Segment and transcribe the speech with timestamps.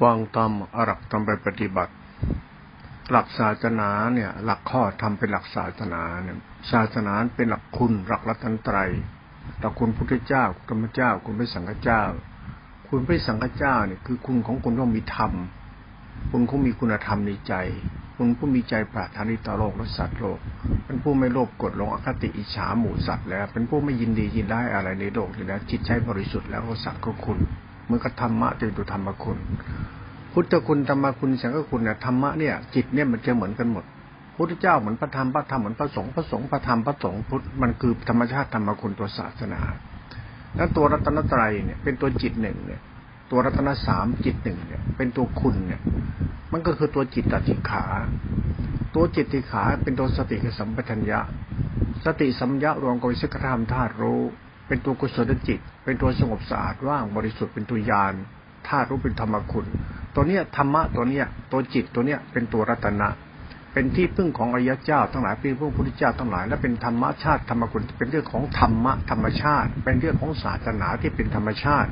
[0.00, 1.92] ฟังตามอรักทำไปปฏิบัติ
[3.10, 6.36] หลักศาสนาเนี่ย หลักข้อทำเป็นหลักศาสนาเนี่ย
[6.72, 8.90] ศาสนาเป็นหลักคุณหลักรัตนตรัย
[9.60, 12.02] หลักคุณพุทธเจ้าธรรมเจ้า คุณพระสังฆเจ้า
[12.88, 15.32] คุณพระสังฆเจ้าเนี่ยคือคุณของคุณต้องมีธรรม
[16.30, 17.54] คุณคงมีคุณธรรมในใจ
[18.16, 20.38] คุณผู้มีใจปรารถนาต่อโลกและสัตว์โลก
[20.86, 27.38] เป็นผู้ไม่โลภกดลงอคติอิจฉาหมู่สัตว์แล้ว เป็นผู้ไม่ยินดียินได้อะไรในโลกนี้แล้วจิตใจบริสุทธิ์แล้วก็สักก็คุณ
[27.88, 29.38] เมื่อก็ธรรมะเป็นตัวธรรมคุณ
[30.32, 33.84] พุทธคุณธรรมคุณสังฆคุณเนี่ยธรรมะเนี่ยจิตเนี่ยมันจะเหมือนกันหมด
[34.36, 39.60] พุทธเจ้าเหมือนพระธรรมพระธรรมเหมือนพระสงฆ์พระสงฆ์พระธรรมพระสงฆ์พุทธมันคือธรรมชาติธรรมคุณตัวศาสนา
[40.56, 42.80] แล้วตัวรัตนตรัยเนี่ยเป็นตัวจิตหนึ่งเนี่ย
[43.30, 45.80] ตัวรัตนสามจิตหนึ่งเนี่ย เป็นตัวคุณเนี่ย
[46.52, 47.84] มันก็คือตัวจิตตติขา
[48.94, 51.20] ตัวจิตติขาเป็นตัวสติกับสัมปชัญญะ
[52.04, 54.22] สติสัมยะรวมกับวิสกธรรมธาตุรู้
[54.68, 58.14] เป็นตัวกุศลจิต เป็นตัวสงบสะอาดว่างบริสุทธิ์เป็นตัวยาน
[58.68, 59.66] ธาตุรู้เป็นธรรมคุณ
[60.14, 63.08] ตัวเนี้ยธรรมะตัวเนี้ยตัวจิตตัวเนี้ยเป็นตัวรัตนะ
[63.72, 71.90] เป็นที่พึ่งของอริยเจ้าทั้งหลายเป็นพระพุทธเจ้าทั้งหลาย และเป็นธรรมชาติธรรมคุณเป็นเรื่องของธรรมะธรรมชาติ เป็นเรื่องของศาสนาที่เป็นธรรมชาติ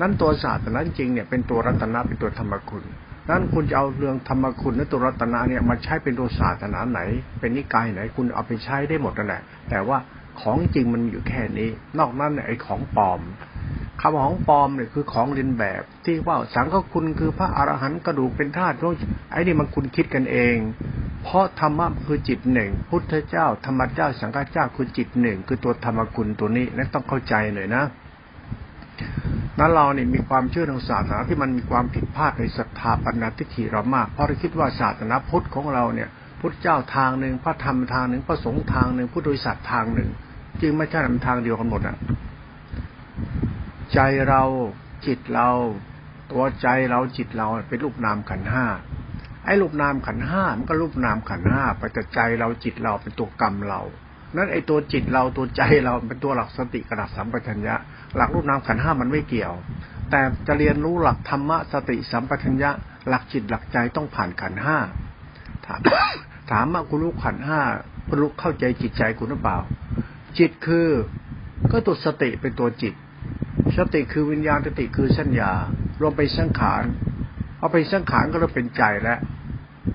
[0.00, 2.84] นั้นตัวศาสนาจริงเนี่ยเป็นตัวรัตนะเป็นตัวธรรมคุณ
[3.30, 7.00] นั้นคุณจะเอาเรื่องธรรมคุณและตัวรัตนะเนี่ยมาใช้เป็นตัวศาสนาไหน
[7.40, 9.98] เป็นนิกายไหนคุณเอาไปใช้ได้หมดนั่นแหละแต่ว่า
[10.40, 13.20] ของจริงมันอยู่แค่นี้ นอกนั้นไอ้ของปลอม
[14.00, 18.76] คำของปลอมเนี่ยคือของเรียนแบบ ที่ว่าสังฆคุณคือพระอรหันต์กระดูกเป็นธาตุ
[19.32, 20.56] ไอ้นี่มันคุณคิดกันเอง
[21.24, 27.84] เพราะธรรมะคือจิตหนึ่ง พุทธเจ้า ธรรมเจ้า สังฆเจ้าคือจิตหนึ่ง คือตัวธรรมคุณตัวนี้นั่นต้องเข้าใจหน่อยนะ
[29.58, 36.08] นั้นเราเนี่ยมีความเชื่อทางศาสนาที่มันมีความผิดพลาดในศรัทธาปัญญาทิฏฐิเรามาก เพราะเราคิดว่าศาสนาพุทธของเราเนี่ย
[36.44, 40.10] พุทธเจ้าทางหนึ่งพระธรรมทางหนึ่งพระสงฆ์ทางหนึ่งพุทธบริษัททางหนึ่ง
[40.60, 41.96] จึงไม่ใช่ทางเดียวกันหมดอะ
[43.94, 44.42] ใจเรา
[45.06, 45.48] จิตเรา
[46.32, 48.64] ตัวใจเราจิตเราเป็นรูปนามขันห้า
[49.44, 53.80] ไอ้รูปนามขันห้ามันก็รูปนามขันห้าไปแต่ใจเราจิตเราเป็นตัวกรรมเรา
[54.36, 57.74] นั้นไอ้ตัวจิตเราตัวใจเราเป็นตัวหลักสติกระดับสัมปชัญญะ
[58.16, 59.54] หลักรูปนามขันห้ามันไม่เกี่ยว
[60.10, 62.70] แต่จะเรียนรู้หลักธรรมะสติสัมปชัญญะ
[63.08, 64.78] หลักจิตหลักใจต้องผ่านขันห้า
[65.66, 65.80] ถาม
[66.52, 67.60] ถามว่าคุณรู้ขันห้า
[68.08, 69.58] คุณรู้เข้าใจจิตใจคุณหรือเปล่า
[70.38, 70.88] จิตคือ
[71.70, 72.94] ก็ตัวสติเป็นตัวจิต
[73.76, 75.52] สติคือวิญญาณสติคือสัญญา
[76.00, 76.82] รวมไปสังขาร
[77.58, 79.18] เอาไปสังขารก็เริ่มเป็นใจแล้ว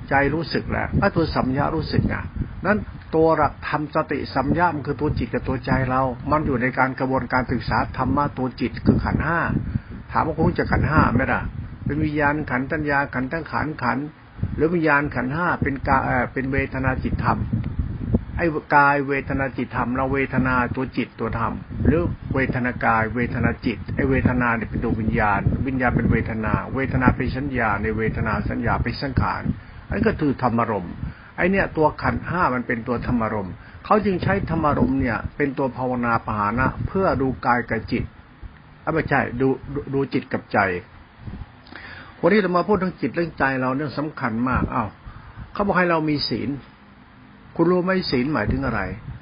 [0.10, 2.24] ใจรู้สึกแล้วถ้าตัวสัมยารู้สึกอะ
[2.66, 2.78] นั้น
[3.16, 6.02] ตัวหลักธรรมสติสัมยามันคือตัวจิตกับตัวใจเรา
[6.32, 9.40] มันอยู่ในการกระบวนการศึกษาธรรมะตัวจิตคือขันห้า
[10.12, 11.42] ถามว่าคุณจะขันห้าไหมล่ะ
[11.86, 13.98] เป็นวิญญาณขันตัญญาขันตั้งขันขัน
[14.58, 15.98] หรือวิญญาณขันห้าเป็นกา
[16.34, 17.40] เป็นเวทนาจิตธรรม
[18.38, 18.46] ไอ้
[18.76, 21.54] กายเวทนาจิตธรรมเราเวทนาตัวจิตตัวธรรม
[21.86, 22.02] หรือ
[22.34, 29.44] เวทนากาย เวทนาจิตไอ้เวทนาเนี่ยเป็นตัววิญญาณ วิญญาณเป็นเวทนา เวทนาเป็นสัญญา ในเวทนาสัญญาเป็นสังขาร
[29.90, 30.88] อันก็คือธรรมรม
[31.38, 33.50] ไอ้เนี่ยตัวขันห้ามันเป็นตัวธรรมรม
[33.86, 38.04] เขาจึงใช้ธรรมรมเนี่ยเป็นตัวภาวนาปหานะ เพื่อดูกายกับจิต
[38.94, 39.48] ไม่ใช่ดู
[39.94, 40.60] ดูจิตกับใจ
[42.22, 44.86] วันนี้เรามาพูดเรื่องจิตเรื่องใจเราเนี่ยสำคัญมาก เอ้า
[45.54, 46.50] เขาบอกให้เรามีศีล
[47.56, 48.82] คุณรู้ไหมศีลหมายถึงอะไร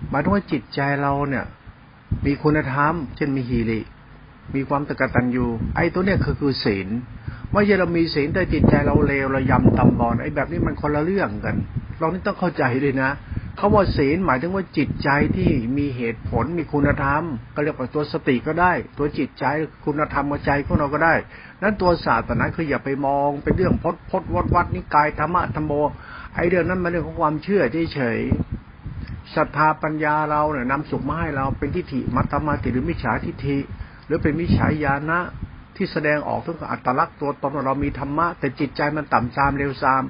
[0.10, 1.46] หมายถึงว่าจิตใจเราเนี่ย
[2.26, 3.82] มีคุณธรรม เช่นมีฮีริ
[4.56, 5.46] มีความตะกตัญญู
[5.76, 6.88] ไอ้ตัวเนี้ยคือคือศีล
[7.52, 11.56] ไม่ใช่เรามีศีลแต่จิตใจเราเลวเรายำตำบอลไอ้แบบนี้มันคนละเรื่องกัน
[12.00, 13.12] เรานี่ต้องเข้าใจเลยนะ
[13.58, 17.24] เขาว่าศีลหมายถึงว่าจิตใจที่มีเหตุผลมีคุณธรรม
[17.56, 19.46] ก็เรียกว่าตัวสติก็ได้ ตัวจิตใจ
[19.86, 21.16] คุณธรรมใจของเราก็ได้
[21.64, 25.74] นั้นตัวศาสตร์นั้นคืออย่าไปมองเป็นเรื่องพดพดวัดวัดนิกายธรรมะธรรมโม
[26.36, 27.62] ไอเรื่องนั้นมันเรื่องของความเชื่อ
[27.94, 28.20] เฉย
[29.36, 33.58] ศรัทธาปัญญาเราเนี่ยนำสุขมาให้เราเป็นทิฏฐิมัตตมาติหรือมิจฉาทิฏฐิ
[34.06, 35.20] หรือเป็นมิจฉาญาณะ
[35.76, 40.04] ที่แสดงออกถึงอัตลักษณ์ตัวตนเรามีธรรมะ แต่จิตใจมันต่ำซามเร็วซาม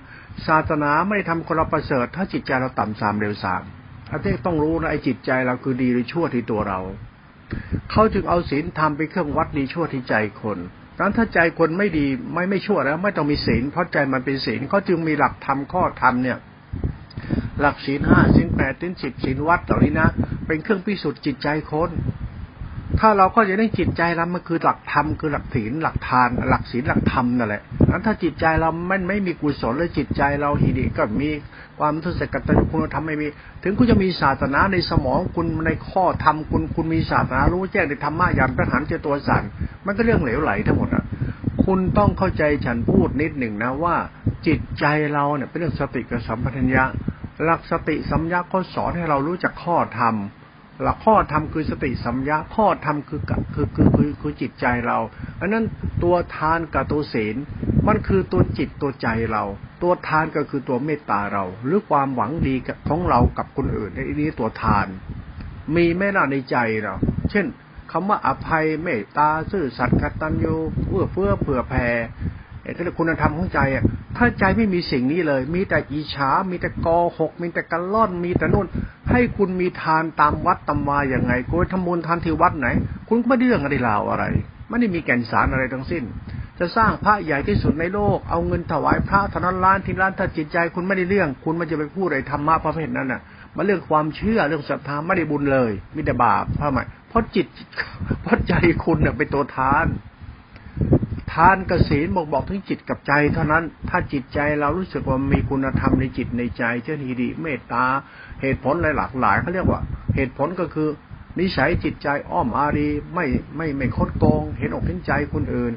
[0.47, 3.63] ศาสนาไม่ได้ทำคนเราประเสริฐ ถ้าจิตใจเราต่ำซามเร็วซาม
[4.11, 6.79] อันนี้ต้องรู้นะไอ้จิตใจเราคือดีหรือชั่วที่ตัวเรา
[7.91, 10.57] เขาจึงเอาศีลทำเป็นเครื่องวัดดีชั่วที่ใจคน
[10.99, 16.37] นั้นถ้าใจคนไม่ดีไม่ไม่ชั่วแล้ว ไม่ต้องมีศีลเพราะใจมันเป็นศีลเขาจึงมีหลักธรรมข้อธรรมเนี่ย
[17.59, 20.09] หลักศีลห้าศีลแปดศีลสิบศีลวัดเหล่านี้นะ
[20.47, 21.89] เป็นเครื่องพิสูจน์จิตใจคน
[22.99, 31.29] ถ้าเราก็จะได้จิตใจเรามันคือหลักธรรมคือหลักศีลหลักทาน หลักศีลหลักธรรมนั่นแหละนั้นถ้าจิตใจเราไม่ไม่มีกุศลและจิตใจเราหิริก็มี
[31.79, 33.27] ความทุศกตัญญูคุณธรรมไม่มี
[33.63, 39.43] ถึงคุณจะมีศาสนาในสมองคุณในข้อธรรมคุณคุณมีศาสนารู้แจ้งในธรรมะอย่างพระหันเจตัวสัน
[39.85, 41.03] มันก็เรื่องเหลวไหลทั้งหมดอะ
[41.65, 43.95] คุณต้องเข้าใจฉันพูดนิดหนึ่งนะว่า
[44.47, 46.83] จิตใจเราเนี่ยเป็นเรื่องสติกับสัมปทัญญะ
[47.43, 50.15] หลักสติสัมยาเขาสอนให้เรารู้จักข้อธรรม
[50.81, 53.21] หลักข้อธรรมคือสติสัมยาข้อธรรมคือ
[53.53, 54.99] คือคือคือคือจิตใจเรา
[55.41, 55.65] อันนั้น
[56.03, 57.35] ตัวทานกับตัวศีล
[57.87, 59.43] มันคือตัวจิตตัวใจเรา
[59.81, 62.55] ตัวทานก็คือตัวเมตตาเรา หรือความหวังดี
[62.87, 64.87] ของเรากับคนอื่นในนี้ตัวทาน
[65.75, 66.95] มีไม่ล่ะในใจเรา
[67.31, 67.45] เช่น
[67.91, 70.55] คำว่าอภัยเมตตาซื่อสัตย์กตัญญู
[70.85, 71.87] เพื่อเพื่อเผื่อแผ่
[72.61, 73.83] ไอ้ที่คุณธรรมของใจอะ
[74.17, 78.67] ถ้าใจไม่มีสิ่งนี้เลย มีแต่อิจฉา มีแต่กอหก มีแต่กระล่อน มีแต่นู่น
[79.11, 82.67] ให้คุณมีทานตามวัดตามวาอย่างไงคุณทำบุญทานที่วัดไหน
[83.07, 84.25] คุณไม่ได้เรื่องอะไรราวอะไร
[84.69, 86.03] ไม่ได้มีแก่นสารอะไรทั้งสิ้น
[86.59, 93.21] จะสร้างพระใหญ่ที่สุดในโลก เอาเงินถวายพระทนั้นล้านที่ล้านถ้าจิตใจ คุณไม่ได้เรื่อง คุณมันจะไปพูดอะไรธรรมะประเภทนั้นน่ะ
[93.55, 96.79] มาเรื่องความเชื่อเรื่องศรัทธาไม่ได้บุญเลยมีแต่บาปเพราะไหม
[97.09, 97.47] เพราะจิต
[98.21, 98.53] เพราะใจ
[98.83, 99.85] คุณเนี่ยเป็นตัวทาน
[101.35, 107.85] ทานกศีลบอกบอกถึงจิตกับใจ เท่านั้น ถ้าจิตใจเรารู้สึกว่ามีคุณธรรมในจิตในใจ เช่นฮีดีเมตตา
[108.41, 109.81] เหตุผลหลายหลากหลายเขาเรียกว่า
[110.15, 110.89] เหตุผลก็คือ
[111.39, 113.25] นิสัยจิตใจอ้อมอารีไม่
[113.57, 115.73] ไม่ไม่คดโกง เห็นอกเห็นใจคนอื่น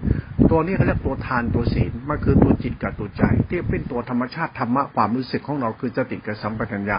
[0.51, 6.97] ตัวนี้เขาเรียกตัวทานตัวศีลมันคือตัวจิตกับตัวใจ ที่เป็นตัวธรรมชาติธรรมะความรู้สึกของเราคือสติกับสัมปชัญญะ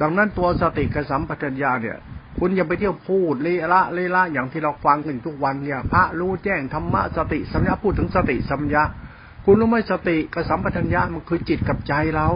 [0.00, 1.98] ดังนั้นตัวสติกับสัมปชัญญะเนี่ย
[2.38, 8.82] คุณอย่าไปเที่ยวพูดเลละเลละอย่างที่เราฟังกันทุกวันเนี่ย พระรู้แจ้งธรรมะสติสัมยาพูดถึงสติสัมยา
[9.44, 12.28] คุณรู้ไหมสติกับสัมปชัญญะมันคือจิตกับใจเรา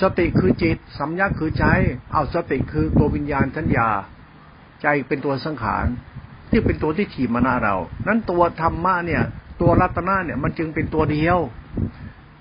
[0.00, 1.64] สติคือจิต สัมยาคือใจ
[2.12, 3.88] เอาสติคือตัววิญญาณทัญญา
[4.82, 5.86] ใจเป็นตัวสังขาร
[6.50, 7.76] ที่เป็นตัวที่ขี่มานาเรา
[8.06, 9.22] นั้นตัวธรรมะเนี่ย
[9.60, 11.38] ตัวรัตนะเนี่ยมันจึงเป็นตัวเดียว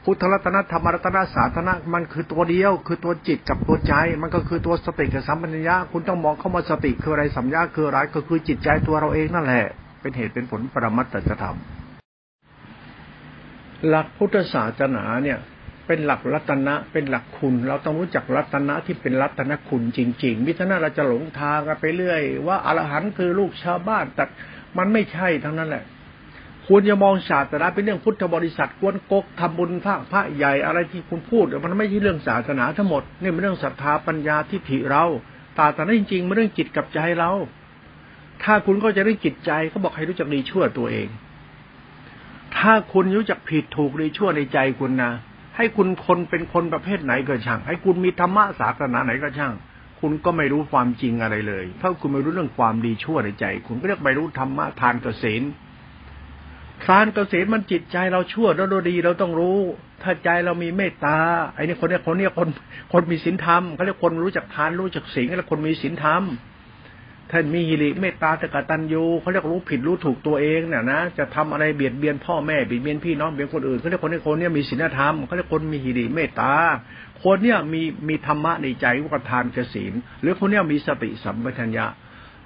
[0.06, 9.66] พุทธรัตนธรรมรัตนสาธนะมันคือตัวเดียว คือตัวจิตกับตัวใจ มันก็คือตัวสติกับสัมปัญญาคุณต้องมองเข้ามาสติคืออะไรสัมยาคืออะไรก็คือจิตใจตัวเราเองนั่นแหละ
[10.02, 11.58] เป็นเหตุเป็นผลปรมัตตธรรม
[13.88, 15.40] หลักพุทธศาสนาเนี่ย
[15.88, 24.26] เป็นหลักรัตนะเป็นหลักคุณ เราต้องรู้จักรัตนะที่เป็นรัตนคุณจริง ๆ มิฉะนั้นเราจะหลงทางกันไปเรื่อย ว่าอรหันต์คือลูกชาวบ้านแต่
[24.78, 25.84] มันไม่ใช่ทั้งนั้นแหละ
[26.68, 35.06] ควรจะมองศาสนาเป็นเรื่องพุทธบริษัทควรกกทำบุญพระพระใหญ่อะไรที่คุณพูดมันไม่ใช่เรื่องศาสนาทั้งหมดนี่เป็นเรื่องศรัทธาปัญญาทิฏฐิเรา
[35.57, 37.31] ตาแต่นั้นจริงๆมันเรื่องจิตกับใจเรา
[38.44, 41.07] ถ้าคุณก็จะได้จิตใจเขาบอกให้รู้จักดีชั่วตัวเอง
[42.57, 45.12] ถ้าคุณรู้จักผิดถูกดีชั่วในใจคุณนะ
[45.57, 49.54] ให้คุณคนเป็นคนประเภทไหนก็ช่าง ให้คุณมีธรรมะศาสนาไหนก็ช่าง
[50.00, 55.36] คุณก็ไม่รู้ความจริงอะไรเลย ถ้าคุณไม่รู้เรื่องความดีชั่วในใจ คุณก็เรียกไม่รู้ธรรมะทานกสิ
[56.83, 59.59] นทานเกษตรมันจิตใจเราชั่วเราดีเราต้องรู้
[60.03, 61.18] ถ้าใจเรามีเมตตา
[61.56, 62.47] ไอ้นี่คนเนี้ยคนเนี้ยคน
[62.94, 66.24] คนมีศีลธรรมเขาเรียกคนรู้จักทานรู้จักศีลเขาเรียกคนมีศีลธรรม
[67.31, 76.53] ท่านมีฮิริเมตตาตะกตัญญูเขาเรียกรู้ผิดรู้ถูกตัวเองเนี่ยนะจะทำอะไรเบียดเบียนพ่อแม่เบียดเบียนพี่น้องเบียดคนอื่นเขาเรียกคนนี้คนนี้มีศีลธรรมเขาเรียกคนมีฮิริเมตตา
[77.24, 81.85] คนเนี้ยมีมีธรรมะในใจว่าทานกศีลหรือคนเนี้ยมีสติสัมปชัญญะ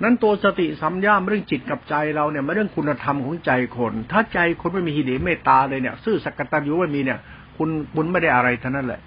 [0.03, 7.19] นั้นตัวสติสัมย่ามเรื่องจิตกับใจเราเนี่ยไม่เรื่องคุณธรรมของใจคน ถ้าใจคนไม่มีหิริเมตตาเลยเนี่ย ซื่อสักตัญญูไม่มีเนี่ย
[7.57, 9.01] คุณคุณไม่ได้อะไรเท่านั้นแหละ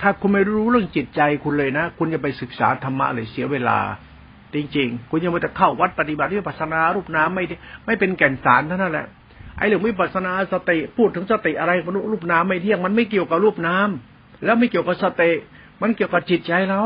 [0.00, 3.78] ถ้าคุณไม่รู้เรื่องจิตใจคุณเลยนะ คุณจะไปศึกษาธรรมะเลยเสียเวลา
[4.54, 7.44] จริง ๆ คุณยังไม่จะเข้าวัดปฏิบัติที่ปัสนารูปน้ำไม่
[7.86, 9.06] ไม่เป็นแก่นสารเท่านั้นแหละ
[9.58, 15.30] ไอ้เรื่องวิปัสนาสติพูดถึงสติอะไรพนุรูปน้ำไม่เที่ยงมันไม่เกี่ยวกับรูปน้ำแล้วไม่เกี่ยวกับสติ
[15.82, 16.82] มันเกี่ยวกับจิตใจเรา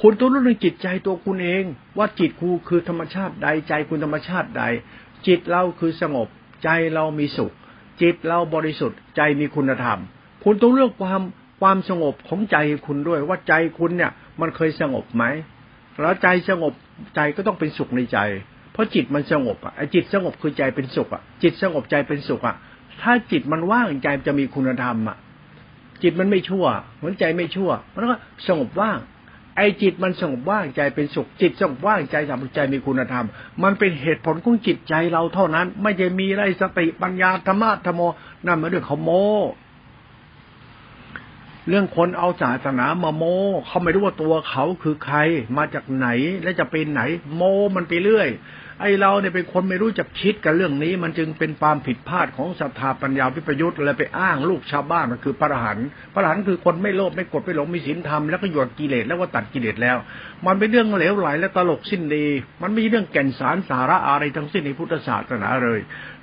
[0.00, 1.64] คุณต้องรู้เรื่องจิตใจตัวคุณเอง
[1.98, 4.64] ว่าจิตคูคือธรรมชาติใดใจคุณธรรมชาติใด
[5.26, 6.28] จิตเราคือสงบ
[6.64, 7.52] ใจเรามีสุข
[8.02, 9.98] จิตเราบริสุทธิ์ ใจมีคุณธรรม
[10.44, 11.22] คุณต้องเลือกความ
[11.60, 12.56] ความสงบของใจ
[12.86, 15.24] คุณด้วย ว่าใจคุณเนี่ย มันเคยสงบไหม
[16.00, 16.72] แล้วใจสงบ
[17.14, 18.18] ใจก็ต้องเป็นสุขในใจ
[18.72, 22.56] เพราะจิตมันสงบอะจิตสงบคือใจเป็นสุขอะจิตสงบใจเป็นสุขอะ
[23.02, 25.16] ถ้าจิตมันว่างใจจะมีคุณธรรมอะ
[26.02, 28.16] จิตมันไม่ชั่วเหมือนใจไม่ชั่วมันก็
[28.48, 28.98] สงบว่าง
[29.56, 33.26] ไอ้จิตมันสงบว่างใจเป็นสุขจิตสงบว่างใจทำใจมีคุณธรรม
[33.62, 38.00] มันเป็นเหตุผลของจิตใจเราเท่านั้น ไม่ได้มีไรสติปัญญาธรรมะธรรมโม
[38.46, 39.10] นั่นมาด้วยเขาโม
[41.68, 43.24] เรื่องคนเอาศาสนามาโม
[43.66, 45.18] เขาไม่รู้ว่าตัวเขาคือใคร
[45.56, 46.08] มาจากไหน
[46.42, 47.02] และจะเป็นไหน
[47.34, 47.42] โม
[47.76, 48.28] มันไปเรื่อย
[48.82, 55.78] ไอเราเนี่ยเป็นคนไม่รู้จักคิดกันเรื่องนี้ มันจึงเป็นความผิดพลาดของศรัทธาปัญญาวิปยุทธ์เลยไปอ้างลูกชาวบ้านมันคือพระหัน
[56.14, 59.96] พระหันคือคนไม่โลภไม่กดไม่หลงมีศีลธรรมแล้วก็หยดกิเลสแล้วก็ตัดกิเลสแล้ว
[60.46, 62.26] มันเป็นเรื่องเหลวไหลและตลกสิ้นดี
[62.62, 65.80] มันไม่ใช่เรื่องแก่นสารสาระอะไรทั้งสิ้นในพุทธศาสนาเลย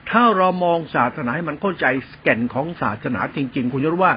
[0.10, 1.86] ถ้าเรามองศาสนาให้มันเข้าใจ
[2.24, 4.14] แก่นของศาสนาจริง ๆ คุณจะรู้ว่า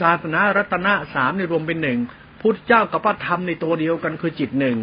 [0.00, 1.98] ศาสนารัตนะสามในรวมเป็นหนึ่ง
[2.40, 4.76] พุทธเจ้ากับพระธรรมในตัวเดียวกันคือจิตหนึ่ง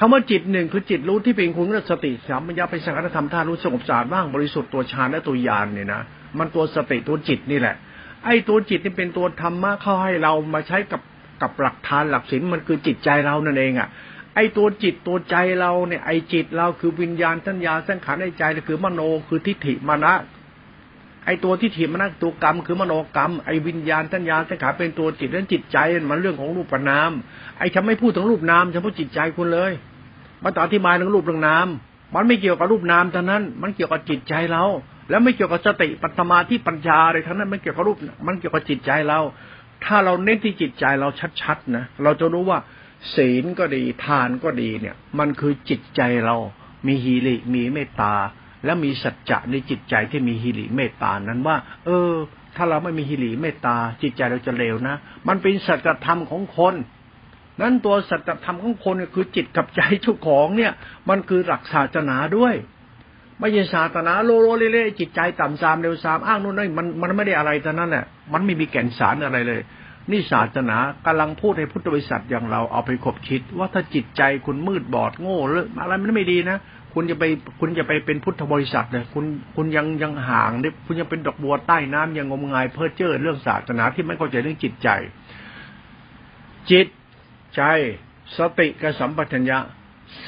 [0.00, 6.00] คำว่าจิตหนึ่งคือจิตรู้ที่เป็นคุณสติสามัญญาเป็นสังฆธรรมท่ารู้สงบสะอาดว่างบริสุทธิ์ตัวฌานและตัวญาณเนี่ยนะ
[6.38, 7.76] มันตัวสติตัวจิตนี่แหละ
[8.24, 11.02] ไอ้ตัวจิตนี่เป็นตัวธรรมะเข้าให้เรามาใช้กับ
[11.42, 13.88] กับหลักฐานหลักศีลมันคือจิตใจเรานั่นเองอะ
[14.34, 20.14] ไอ้ตัวจิตตัวใจเราเนี่ยไอ้จิตเราคือวิญญาณทัญญาสังขารในใจคือมโนคือทิฏฐิมานะ
[21.24, 25.78] ไอ้ตัวที่ถีบมันนั่นตัวกรรมคือมโนกรรมไอ้วิญญาณทัญญาสังขารเป็นตัวจิตนั้นจิตใจ
[26.10, 27.10] มันเรื่องของรูปนาม
[27.58, 29.72] ไอ้ฉันไม่พูดถึงรูปนามฉันพูดจิตใจคุณเลย
[30.42, 31.68] มาต่ออธิบายเรื่องรูปเรื่องนาม
[32.14, 34.64] มันไม่เกี่ยวกับรูปนามเท่านั้น มันเกี่ยวกับจิตใจเรา
[35.10, 37.96] แล้วไม่เกี่ยวกับสติปัตมาที่ปัญญาอะไรทั้งนั้นมันเกี่ยวกับรูป
[38.26, 39.20] มันเกี่ยวกับจิตใจเรา
[39.84, 41.08] ถ้าเราเน้นที่จิตใจเรา
[41.40, 42.58] ชัดๆนะเราจะรู้ว่า
[43.14, 46.36] ศีลก็ดีทานก็ดีเนี่ย มันคือจิตใจเรา
[46.86, 48.14] มีฮีริมีเมตตา
[48.64, 52.12] และมีสัจจะในจิตใจที่มีฮีริเมตตานั้นว่า เออ
[52.56, 54.96] ถ้าเราไม่มีฮีริเมตตา จิตใจเราจะเลวนะ
[55.28, 56.74] มันเป็นสัจธรรมของคน
[57.60, 60.72] นั้นตัวสัจธรรมของคนคือจิตกับใจเจ้าของเนี่ย
[61.08, 62.54] มันคือหลักศาสนาด้วย
[63.40, 69.60] ไม่ใช่ศาสนาโลโลเล่จิตใจต่ำซามเร็วซามอ้างนู่นนี่มันมันไม่ได้อะไรแต่นั้นแหละมันไม่มีแก่นสารอะไรเลย
[70.10, 76.58] นี่ศาสนากำลังพูดให้พุทธบริษัทอย่างเราเอาไปคบคิด ว่าถ้าจิตใจคุณมืดบอดโง่เลืออะไรมันไม่ดีนะ
[77.00, 77.24] คุณจะไป
[77.60, 79.24] คุณจะไปเป็นพุทธบริษัทเลยคุณ
[79.56, 84.88] คุณยังยังห่างเนี่ยคุณยังเป็นดอกบัวใต้น้ำยังงมงายเพ้อเจ้อเรื่องศาสนาที่ไม่เข้าใจเรื่องจิตใจ
[86.70, 86.86] จิต
[87.54, 87.62] ใจ
[88.36, 89.58] สติกับสัมปชัญญะ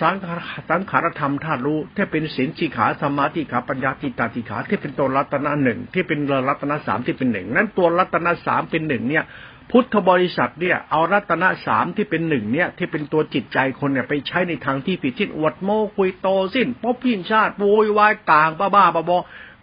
[0.01, 9.25] สังขารสังขารธรรมธาตุรู้ที่เป็นศีลสีขาสมาธิขาปัญญาติตาติขาที่เป็นตัวรัตนะหนึ่งที่เป็นรัตนะสามที่เป็นหนึ่งนั้นตัวรัตนะสามเป็นหนึ่งเนี่ย
[9.71, 19.19] พุทธบริษัทเนี่ยเอารัตนะสามที่เป็นหนึ่งเนี่ยที่เป็นตัวจิตใจคนเนี่ยไปใช้ในทางที่ผิดที่อวดโม้คุยโตสิ้นปบพินชาติโวยวายกลางบ้าบ้าบอ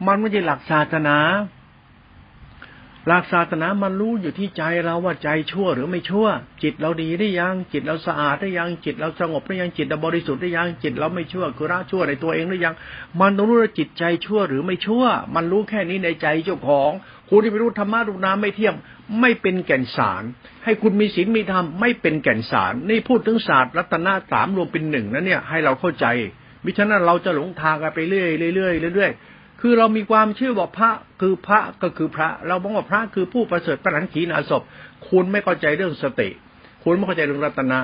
[0.07, 1.17] มันไม่ใช่หลักศาสนา
[3.09, 6.27] หลักศาสนามันรู้อยู่ที่ใจเราว่าใจชั่วหรือไม่ชั่ว
[6.63, 12.75] จิตเราดีได้ยัง จิตเราสะอาดได้ยังจิตเราสงบได้ยังจิตเราบริสุทธิ์ได้ยังจิตเราไม่ชั่วคือละชั่วในตัวเองได้ยัง
[13.19, 15.03] มันต้องรู้ว่าจิตใจชั่วหรือไม่ชั่ว
[15.35, 16.91] มันรู้แค่นี้ในใจเจ้าของ
[17.29, 18.75] คุณที่ไปรู้ธรรมะรูน้ำไม่เที่ยม
[19.19, 20.23] ไม่เป็นแก่นสาร
[20.63, 26.05] ให้คุณมีศีลมีธรรมไม่เป็นแก่นสาร นี่พูดถึงศาสตร์รัตนะสามรวมเป็นหนึ่งนะเนี่ยให้เราเข้าใจ
[26.63, 29.11] มิฉะนั้นเราจะหลงทางกันไปเรื่อยเรื่อยเรื่อย
[29.61, 34.61] คือเรามีความเชื่อว่าพระคือพระก็คือพระ เราบอกว่าพระคือผู้ประเสริฐประหลังขีณาศพ
[35.09, 36.29] คุณไม่เข้าใจเรื่องสติ
[36.83, 37.79] คุณไม่เข้าใจเรื่องรัตนะ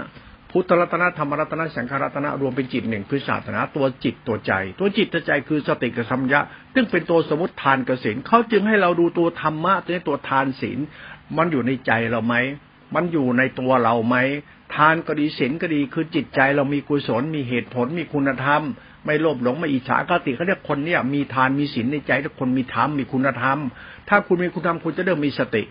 [0.51, 6.41] พุทธรัตนะธรรมรัตนะสังขรัตนะรวมเป็นจิตหนึ่งคือศาสนาตัวจิตตัวใจ ตัวจิตตัวใจคือสติกับสัมยะ
[6.73, 10.79] ซึ่งเป็นตัวสมุติทานกสินเขาจึงให้เราดูตัวธรรมะตัวตัวทานศีล
[11.37, 12.35] มันอยู่ในใจเราไหม
[12.95, 14.15] มันอยู่ในตัวเราไหม
[14.75, 18.61] ทานก็ดีศีลก็ดีคือจิตใจเรามีกุศลมีเหตุผลมีคุณธรรม
[19.05, 23.57] ไม่โลภหลงไม่อิจฉาคติเขาเรียกคนเนี่ยมีทานมีศีลในใจทุกคนมีธรรมมีคุณธรรม
[24.10, 25.63] ถ้าคุณมีคุณธรรมคุณจะเริ่มมีสติ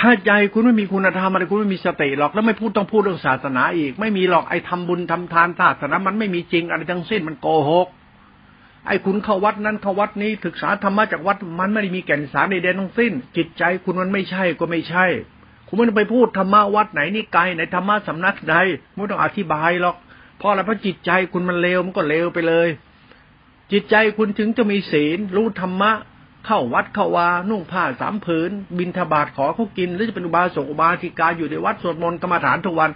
[0.00, 7.88] ถ้าใจคุณไม่มีคุณธรรมอะไรคุณไม่มีสติหรอกแล้วไม่พูดต้องพูดเรื่องศาสนาอีก ไม่มีหรอกไอ้ทำบุญทำทานศาสนามันไม่มีจริงอะไรทั้งสิ้นมันโกหก
[8.86, 15.04] ไอ้คุณเข้าวัดนั้นเข้าวัดนี้ศึกษาธรรมะจากวัดมันไม่ได้มีแก่นสารใดๆทั้งสิ้น จิตใจคุณมันไม่ใช่ก็ไม่ใช่
[15.68, 18.56] คุณไม่ต้องไปพูดธรรมะวัดไหนนี่ไกลไหนธรรมะสำนักใด
[18.94, 19.96] ไม่ต้องอธิบายหรอก
[20.38, 22.68] เพราะอะไรเพราะจิตใจคุณมันเลวมันก็เลวไปเลย
[23.72, 25.92] จิตใจคุณถึงจะมีศีล รู้ธรรมะ
[26.46, 32.90] เข้าวัดเข้าวา นุ่งผ้าสามผืน บินทบาทขอเขากิน หรือจะเป็นอุบาสกอุบาสิกาอยู่ในวัดสวดมนต์กรรมฐานทุกวัน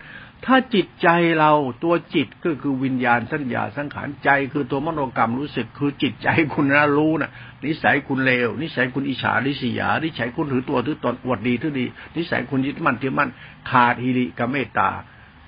[0.46, 1.52] ถ้าจิตใจเรา
[1.84, 7.30] ตัวจิตก็คือวิญญาณสัญญาสังขารใจ คือตัวมโนกรรมรู้สึกคือจิตใจคุณนะรู้นะ
[7.64, 11.84] นิสัยคุณเลว นิสัยคุณอิจฉาริษยา นิสัยคุณถือตัวถือตนอวดดีถือดี
[12.16, 13.30] นิสัยคุณยึดมั่นถือมั่น
[13.70, 14.88] ขาดฮิริกับเมตตา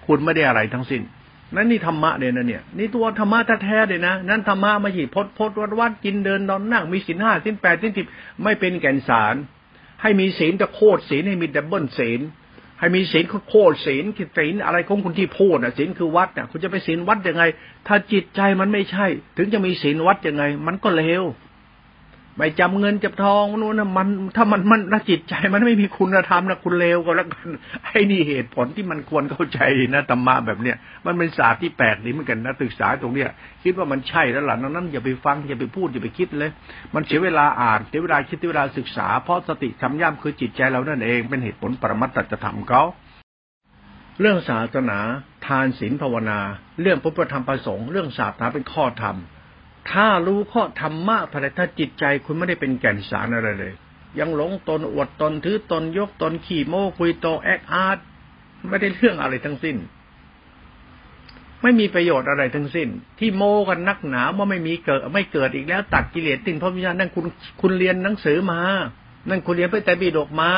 [0.06, 1.02] คุณไม่ได้อะไรทั้งสิ้น
[1.56, 8.06] นั่นนี่ธรรมะเลยนะเนี่ยนี่ตัวธรรมะแท้ๆเลยนะนั่นธรรมะไม่ใช่พดพดวัดวัดกินเดินนอนนั่งมีศีลห้าศีลแปดศีลสิบ
[8.42, 9.34] ไม่เป็นแก่นสาร
[10.02, 12.20] ให้มีศีลจะโคตรศีลให้มีดับเบิลศีล
[12.78, 17.44] ให้มีศีลโคตรศีลคิดศีลอะไรของคุณที่พูดอะศีลคือวัดเนี่ยคุณจะไปศีลวัดยังไง
[17.86, 19.06] ถ้าจิตใจมันไม่ใช่
[19.36, 21.24] ถึงจะมีศีลวัดยังไง มันก็เลว
[22.36, 27.48] ไม่จำเงินจับทองนู้นนะมัน ถ้ามันมันนจิตใจมันไม่มีคุณธรรมนะคุณเลวก็แล้วกัน
[27.84, 29.60] ไอ้นี่เหตุผลที่มันควรเข้าใจ
[29.94, 33.30] นะธรรมะแบบเนี้ยมันเป็นศาสตร์ที่แปลกดีเหมือนกันนะศึกษาตรงเนี้ย
[33.64, 36.50] คิดว่ามันใช่แล้วหลังนั้นอย่าไปฟังอย่าไปพูดอย่าไปคิดเลย
[36.94, 42.82] มันเสียเวลาอ่านเสียเวลาคิดเสียเวลาศึกษาเพราะสติสัมยามคือจิตใจเรานั่นเองเป็นเหตุผลปรมัตถธรรมเขา
[44.20, 44.98] เรื่องศาสนา
[45.46, 46.38] ทานศีลภาวนา
[46.82, 49.16] เรื่องพระพุทธธรรมประสงค์เรื่องศาสนาเป็นข้อธรรม
[49.90, 53.72] ถ้ารู้ข้อธรรมะภายถ้าจิตใจคุณไม่ได้เป็นแก่นสารอะไรเลย
[54.18, 57.98] ยังหลงตนอวดตนถือตนยกตนขี่โม้คุยโตแอคอาร์ต
[58.68, 59.76] ไม่ได้เรื่องอะไรทั้งสิ้น
[61.62, 67.26] ไม่มีประโยชน์อะไรทั้งสิ้น ที่โมกันนักหนาว่าไม่มีเกิด ไม่เกิดอีกแล้ว ตัดกิเลสติ่งพระวิญญาณนั่นคุณ
[67.60, 68.60] คุณเรียนหนังสือมา
[69.28, 70.52] นั่นคุณเรียนพระไตรปิฎกมา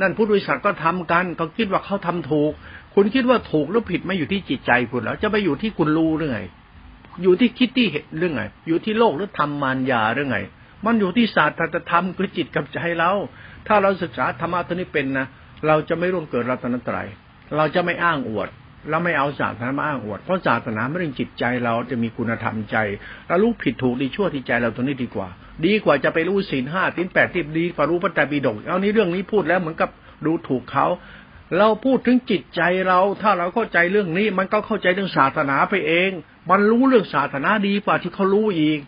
[0.00, 2.52] นั่นผู้บริษัทก็ทำกันเขาคิดว่าเขาทำถูก
[2.94, 6.40] คุณคิดว่าถูกหรือผิดไม่อยู่ที่จิตใจคุณแล้ว จะไปอยู่ที่คุณรู้หรือไง
[7.22, 10.38] อยู่ที่คิดที่เห็นเรื่องไง อยู่ที่โลกหรือธรรมมารยาเรื่องไง
[10.84, 11.58] มันอยู่ที่ศาสตร์
[11.90, 13.10] ธรรมคือจิตกับใจเรา
[13.66, 15.26] ถ้าเราศึกษาธรรมะตัวนี้เป็นนะ
[15.66, 17.06] เราจะไม่ร่วงเกิดรัตนตรัย
[17.56, 18.48] เราจะไม่อ้างอวด
[18.90, 22.76] เราไม่เอาศาสนามาอ้างอวด เพราะศาสนาไม่เรื่องจิตใจเราจะมีคุณธรรมใจ
[23.28, 25.28] เรารู้ผิดถูกดีชั่วที่ใจเราตัวนี้ดีกว่า
[25.66, 29.90] ดีกว่าจะไปรู้ศีลห้าศีลแปดที่ดีกว่ารู้พระไตรปิฎกเอานี้เรื่องนี้พูดแล้วเหมือนกับ
[30.26, 30.86] ดูถูกเขา
[31.58, 36.10] เราพูดถึงจิตใจเรา ถ้าเราเข้าใจเรื่องนี้ มันก็เข้าใจเรื่องศาสนาไปเอง
[36.50, 38.80] มันรู้เรื่องศาสนาดีกว่าที่เขารู้อีก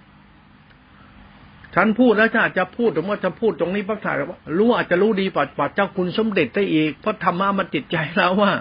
[1.74, 8.52] ฉันพูดแล้วถ้าอาจจะพูดถึงว่าจะพูดตรงนี้พักถ่ายว่ารู้อาจจะรู้ดีกว่าเจ้าคุณสมเด็จได้อีก เพราะธรรมะมันจิตใจแล้วว่า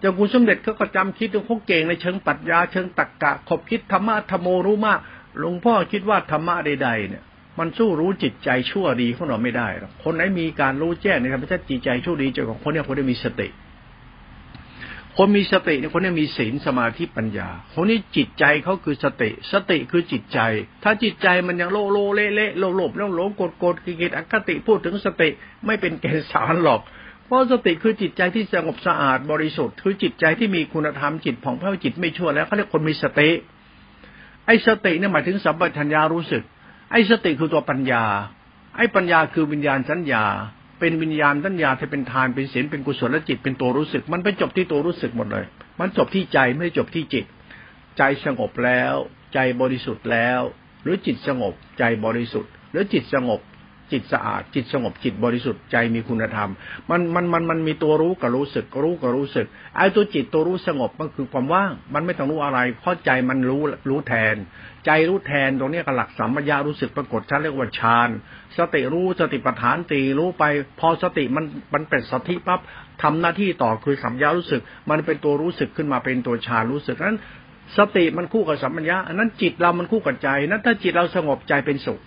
[0.00, 4.98] เจ้าคุณสมเด็จเขาก็จำคิดถึงเขาเก่งในเชิงปรัชญาเชิงตรรกะขบคิดธรรมะธรรมโมรู้มาก
[5.38, 7.22] หลวงพ่อคิดว่าธรรมะใดๆเนี่ย
[7.58, 13.48] มันสู้รู้จิตใจชั่วดีของเราไม่ได้หรอกคนไหนมีการรู้แจ้งในธรรมชาติจิตใจชั่วดีเจ้าของคนนี้คนนี้มีสติ
[15.16, 20.38] คนมีสติเนี่ยคนนี้มีศีลสมาธิปัญญา คนนี้จิตใจเขาคือสติ สติคือจิตใจ
[20.84, 25.28] ถ้าจิตใจมันยังโลโลเละเละโลโลบแล้วหลงกดกดกิเลสอคติพูดถึงสติ
[25.66, 26.80] ไม่เป็นเกสารหรอก
[27.26, 33.28] เพราะสติคือจิตใจที่สงบสะอาดบริสุทธิ์คือจิตใจที่มีคุณธรรมจิตผ่องแผ้วจิตไม่ชั่วแล้วเขาเรียกคนมีสติ
[34.46, 36.42] ไอ้สติเนี่ยหมายถึงสัมปชัญญารู้สึก
[36.92, 38.04] ไอ้สติคือตัวปัญญา
[38.76, 40.24] ไอ้ปัญญาคือวิญญาณสัญญา
[40.80, 45.44] เป็นวิญญาณสัญญาที่เป็นทานเป็นศีลเป็นกุศลและจิตเป็นตัวรู้สึก มันไปจบที่ตัวรู้สึกหมดเลย
[45.80, 47.24] มันจบที่ใจไม่จบที่จิต
[47.98, 48.94] ใจสงบแล้ว
[49.34, 50.40] ใจบริสุทธิ์แล้ว
[50.82, 53.40] หรือจิตสงบ ใจบริสุทธิ์ หรือจิตสงบ
[53.92, 56.50] จิตสะอาด จิตสงบจิตบริสุทธิ์ใจมีคุณธรรม
[56.90, 64.36] มันมันมันมันมีตัวรู้กับรู้สึกรู้กับรู้สึกไอ้ตัวจิตตัวรู้สงบมันคือความว่าง มันไม่ต้องรู้อะไร เพราะใจมันรู้รู้แทน
[64.86, 68.08] ใจรู้แทนตรงนี้ก็หลักสัมมยารู้สึกปรากฏชัดเรียกว่าฌาน
[68.58, 70.44] สติรู้สติปัฏฐานตีรู้ไป
[70.80, 71.44] พอสติมัน
[71.74, 72.60] มันเป็นสติปั๊บ
[73.02, 77.20] ทำหน้าที่ต่อคือสัมยารู้สึก มันเป็นตัวรู้สึกขึ้นมาเป็นตัวฌานรู้สึกนั้น
[77.78, 82.00] สติมันคู่กับสัมมัญญาอันนั้นจิตเรามันคู่กับใจนั้นถ้าจิตเราสงบใจเป็นสุข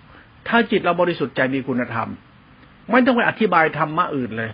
[0.47, 2.09] ถ้าจิตเราบริสุทธิ์ใจมีคุณธรรม
[2.89, 4.51] ไม่ต้องไปอธิบายธรรมะอื่นเลย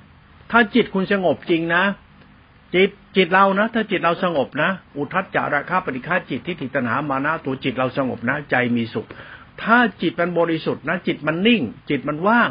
[0.51, 1.83] ถ้าจิตคุณสงบจริงนะ
[2.75, 9.07] จิตจิตเรานะ ถ้าจิตเราสงบนะ อุทัศจาระคาปฏิฆาจิตที่ถิตนามานะตัวจิตเราสงบนะ ใจมีสุข
[9.63, 12.49] ถ้าจิตมันบริสุทธิ์นะ จิตมันนิ่ง จิตมันว่าง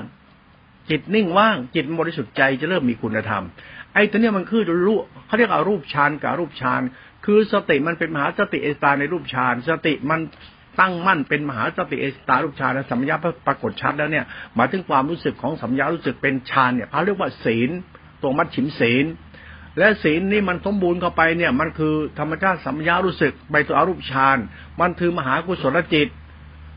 [0.91, 3.45] จิตนิ่งว่าง จิตบริสุทธิ์ใจจะเริ่มมีคุณธรรม
[3.95, 6.83] ไอ้ตัวเนี้ยมันคือรูปเขาเรียกอารูปฌานกับรูปฌาน
[7.25, 10.21] คือสติมันเป็นมหาสติเอสตาในรูปฌานสติมัน
[10.81, 17.71] ตั้งมั่นเป็นมหาสติเอสตาลูกฌานสัมยาปรากฏชัดแล้วเนี่ยหมายถึงความรู้สึกของสัมยารู้สึกเป็นฌานเนี่ยเขาเรียกว่าศีล
[18.23, 19.05] ตัวมัดฉิมศีล
[19.79, 24.37] และศีลนี่มันสมบูรณ์เข้าไปเนี่ยมันคือธรรมชาติสัมยารู้สึกไปตัวอรูปฌาน
[24.81, 26.09] มันคือมหากุศลจิต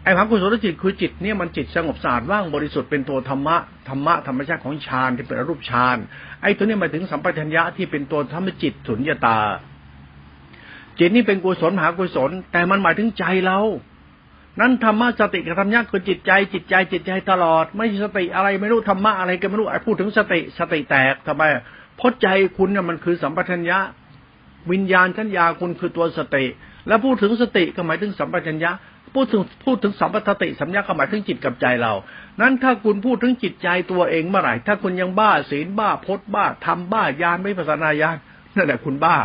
[0.03, 3.57] ไอ้มหากุศลจิตคือจิตเนี่ยมันจิตสงบสะอาดว่างบริสุทธิ์เป็นตัวธรรมะ
[3.89, 5.97] ธรรมะธรรมชาติของฌานที่เป็นอรูปฌาน
[6.41, 9.39] ไอ้ตัวนี้หมายถึงสัมปชัญญะที่เป็นตัวธรรมจิตสุญญตา
[10.99, 13.59] จิตนี่เป็นกุศลมหากุศล แต่มันหมายถึงใจเรา
[14.59, 21.43] นั้นธรรมะสติกับธรรมะคือจิตใจจิตใจจิตใจตลอด ไม่สติอะไรไม่รู้ธรรมะอะไรก็ไม่รู้ไอ้พูดถึงสติสติแตกทำไม
[21.99, 23.79] พราะใจคุณเนี่ยมันคือสัมปชัญญะ
[24.71, 26.45] วิญญาณชัญญาคุณคือตัวสติ
[26.87, 28.71] แล้วพูดถึงสติก็หมายถึงสัมปชัญญะ
[29.13, 31.93] พูดถึงพูดถึงสัมปทติสัมยาก็หมายถึงจิตกับใจเรา
[32.41, 38.17] นั้นถ้าคุณพูดถึงจิตใจตัวเองเมื่อไหร่ถ้าคุณยังบ้าศีลบ้าพจน์บ้าทำบ้ายานไม่ภาษณายาน
[38.55, 39.15] นั่นแหละคุณบ้า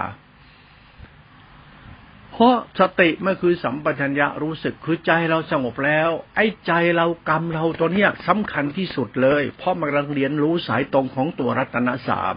[2.38, 12.37] เพราะสติมันคือสัมปชัญญะรู้สึกคือใจเราสงบแล้ว ไอ้ใจเรากรรมเราตัวเนี้ยสำคัญที่สุดเลย เพราะมันกำลังเรียนรู้สายตรงของตัวรัตนสาม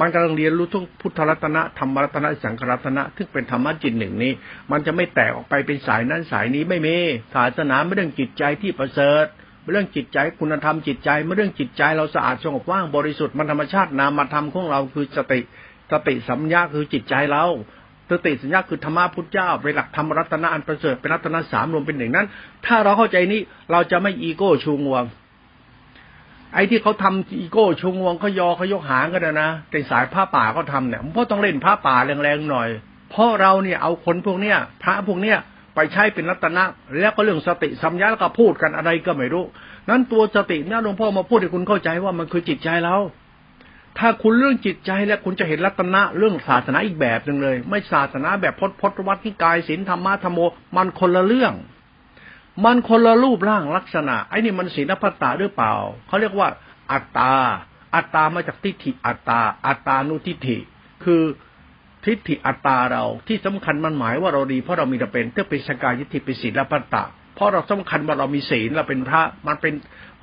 [0.00, 4.32] มันกำลังเรียนรู้ทุกพุทธรัตนะธรรมรัตนะสังขรัตนะซึ่งเป็นธรรมะจิตหนึ่งนี้
[4.70, 6.96] มันจะไม่แตกออกไปเป็นสายนั้นสายนี้ไม่มี
[7.34, 9.24] ศาสนาไม่เรื่องจิตใจที่ประเสริฐ
[9.70, 15.40] เรื่องจิตใจคุณธรรมจิตใจเมื่อเรื่องจิตใจเราสะอาดสงบว่างบริสุทธิ์มันธรรมชาตินามธรรมของเราคือสติ
[15.92, 17.44] สติสัมยาคือจิตใจเรา
[18.10, 22.26] สติสัญญาคือธรรมะพุทธเจ้าเป็นหลักธรรมรัตนะอันประเสริฐเป็นรัตนะสามรวมเป็นหนึ่งนั้น
[22.66, 23.40] ถ้าเราเข้าใจนี้
[23.72, 25.04] เราจะไม่อีโก้ชูงวง
[26.54, 32.68] ไอ้ที่เขาทำอีโก้ชูงวงเขายอเขายกหางกันนะเป็นสายผ้าป่าเขาทาเนี่ยเพราะต้องเล่นผ้าป่าแรงๆหน่อย
[33.10, 35.38] เพราะเราเนี่ยเอาคนพวกเนี้ยพระพวกเนี้ย
[35.74, 36.64] ไปใช้เป็นรัตนะ
[37.00, 39.44] แล้วก็เรื่องสติสัมยาแล้วก็พูดกันอะไรก็ไม่รู้
[39.88, 42.96] นั้นตัวสติเนี่ยหลวงพ่อมาพูดให้คุณเข้าใจว่ามันคือจิตใจเรา
[43.98, 50.38] ถ้าคุณเรื่องจิตใจแล้วคุณจะเห็นรัตนะเรื่องศาสนาอีกแบบหนึ่งเลย ไม่ศาสนาแบบพจพจวัดที่กายศีลธรรมะธรรมโม
[50.76, 51.52] มันคนละเรื่อง
[52.64, 55.72] มันคนละรูปร่างลักษณะ ไอ้นี่มันศีลพัตตาหรือเปล่า
[56.06, 56.48] เขาเรียกว่า
[56.92, 57.32] อัตตา
[57.94, 60.58] อัตตามาจากทิฏฐิอัตตา อัตตานุทิฏฐิ
[61.04, 61.22] คือ
[62.04, 67.02] ทิฏฐิอัตตาเราที่สำคัญมันหมายว่าเราดีเพราะเรามีแต่เป็นเพื่อเป็นสกายทิฏฐิเป็นศีลพัตตา
[67.34, 69.74] เพราะเราสำคัญว่าเรามีศีลเราเป็นพระมันเป็น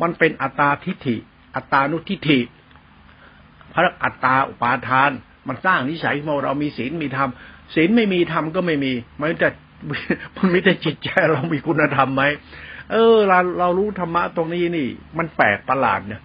[0.01, 1.15] มันเป็นอัตตาทิฏฐิ
[1.55, 2.39] อัตตานุทิฏฐิ
[3.73, 5.11] พระอัตตาอุปาทาน
[5.47, 7.29] มันสร้างนิสัยของเรามีศีลมีธรรม
[7.75, 9.49] ศีลไม่มีธรรมก็ไม่มีมันจะ
[10.37, 12.23] มันไม่ได้จิตใจเรามีคุณธรรมไหม
[12.91, 16.21] เออเราเรารู้ธรรมะตรงนี้นี่ มันแปลกประหลาดเนี่ย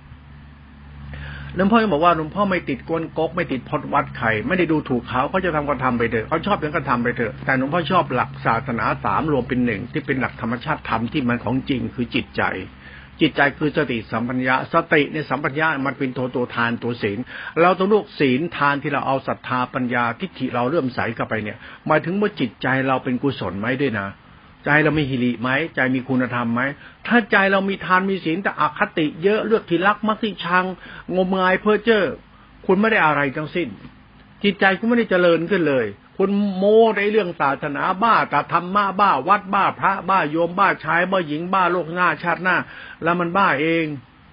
[1.57, 12.43] หลวงพ่อบอกว่าหลวงพ่อไม่ติดกวนกบไม่ติดพดวัดใครไม่ได้ดูถูกเขาเขาจะทำก็ทำไปเถอะเขาชอบยังก็ทำไปเถอะแต่หลวงพ่อชอบหลักศาสนาสามรวมเป็นหนึ่งที่เป็นหลักธรรมชาติธรรมที่มันของจริงคือจิตใจ
[13.21, 17.19] จิตใจคือสติสัมปัญญาสติในสัมปัญญามันเป็นตัวตัวทานตัวศีล
[17.61, 24.09] เราต้องลูกศีลทานที่เราเอาศรัทธาปัญญาทิฏฐิเราเริ่มใสเข้าไปเนี่ยหมายถึงว่าจิตใจเราเป็นกุศลไหมด้วยนะ
[24.65, 26.63] ใจเรามีหิริไหมใจมีคุณธรรมไหม
[27.07, 30.65] ถ้าใจเรามีทานมีศีลแต่อคติเยอะเลือกที่รักมักที่ชัง
[31.17, 32.05] งมงายเพ้อเจ้อ
[32.67, 33.69] คุณไม่ได้อะไรทั้งสิ้น
[34.45, 35.87] จิตใจคุณไม่ได้เจริญขึ้นเลย
[36.19, 42.57] คุณโม้ในเรื่องศาสนาบ้าแต่ธรรมะบ้า วัดบ้าพระบ้าโยมบ้าชายบ้าหญิงบ้าโลกหน้าชาติหน้า
[43.03, 43.85] แล้วมันบ้าเอง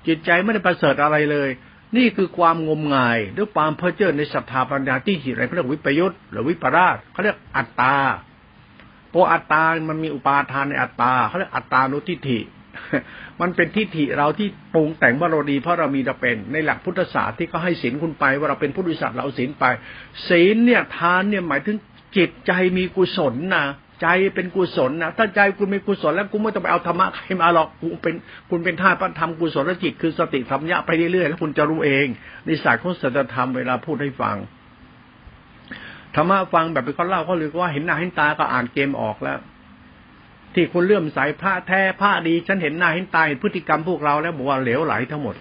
[0.08, 1.50] จิตใจไม่ได้ประเสริฐอะไรเลย
[1.98, 7.95] นี่คือความงมงายด้วยความเพ้อเจ้อในศรัทธาปัญญาที่หิอะไรเขาเรียกวิปยุทธหรือวิปราชเขาเรียกอัตตา
[9.12, 12.39] พราะอัตตา มันมีอุปาทานในอัตตาเขาเรียกอัตตานุทิฏฐิ
[13.41, 19.65] มันเป็นทิฏฐิเราที่ปรุงแต่งว่าเราดีเพราะเรามีเราเป็น ในหลักพุทธศาสตร์ที่เขาให้ศีลคุณไปว่าเราเป็นผู้บริษัทเราศีลไป
[20.30, 21.78] ศีลเนี่ยทานเนี่ยหมายถึง
[22.17, 23.65] จิตใจมีกุศลนะ
[24.02, 28.15] ใจเป็นกุศลนะถ้าใจคุณมีกุศลแล้วคุณไม่ต้องไปเอาธรรมะใครมาหรอกคุณเป็น
[28.50, 32.08] คุณเป็นท่าพระธรรมกุศลจิตคือสติสัมยาไปเรื่อยๆแล้วคุณจะรู้เอง
[32.45, 34.38] ในศาสตร์ของศัจธรรมเวลาพูดให้ฟัง
[36.15, 39.39] ธรรมะฟังแบบไปเขาเล่าเขาเลยว่าเห็นหน้าเห็นตาก็อ่านเกมออกแล้ว
[40.56, 45.36] ที่คุณเลื่อมใสพระแท้พระดี ฉันเห็นหน้าเห็นตาเห็นพฤติกรรมพวกเราแล้วบอกว่าเหลวไหลทั้งหมด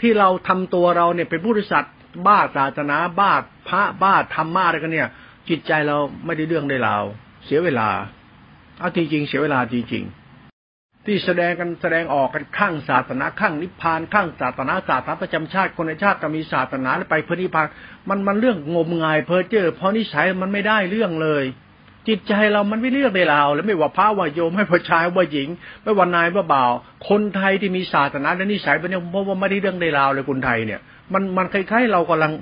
[0.00, 1.84] ที่เราทำตัวเราเนี่ยเป็นผู้ริษัท
[2.26, 3.32] บ้าศาสนาบ้า
[3.68, 5.08] พระบ้าธรรมะอะไรกันเนี่ย
[5.48, 7.04] จิตใจเราไม่ได้เรื่องได้ราว
[7.44, 7.88] เสียเวลา
[8.78, 17.66] เอาจริงๆเสียเวลาจริงๆ ที่แสดงกันแสดงออกกันข้างศาสนาข้างนิพพานข้างศาสนาศาสนาประจำชาติคนในชาติก็มีศาสนาไปพระนิพพาน
[18.08, 21.44] มันมันเรื่องงมงายเพ้อเจ้อเพราะนิสัยมันไม่ได้เรื่องเลย
[22.08, 25.48] จิตใจเรามันไม่เลือกได้เราแล้วไม่ว่าพระว่าโยมไม่ว่าชายว่าหญิง
[25.82, 26.70] ไม่ว่านายว่าบ่าว
[27.08, 30.80] คนไทยที่มีศาสนาและนิสัยเป็นเนี่ยเพราะว่าไม่ได้เรื่องได้ราวเลยคนไทยเนี่ย
[31.12, 32.32] มันมันคล้ายๆเรากำลัง